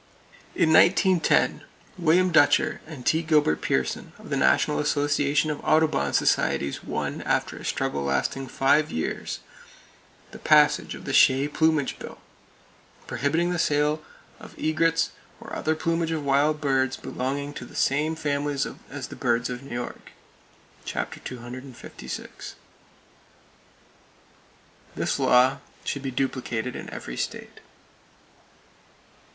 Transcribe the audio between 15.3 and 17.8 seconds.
or other plumage of wild birds belonging to the